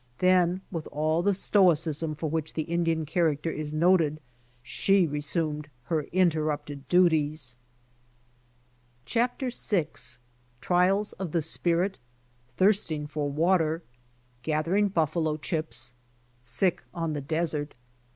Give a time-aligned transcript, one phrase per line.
[0.17, 4.19] Then with all the stoicism for which the Indian character is noted,
[4.63, 7.55] she resumed her inter rupted duties.
[9.05, 9.85] CHAPTER VI
[10.59, 11.99] TRIALS OF THE SPIRIT.—
[12.57, 13.83] I'HIRSTING FOR WATER.—
[14.41, 15.93] GATH ERING BUFFALO CHIPS.—
[16.43, 17.75] SICK ON THE DESERT.